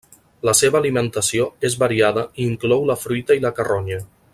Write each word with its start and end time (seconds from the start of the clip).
La 0.47 0.53
seva 0.59 0.79
alimentació 0.83 1.45
és 1.69 1.77
variada 1.85 2.25
i 2.41 2.49
inclou 2.53 2.85
la 2.93 2.97
fruita 3.07 3.41
i 3.41 3.49
la 3.49 3.57
carronya. 3.61 4.05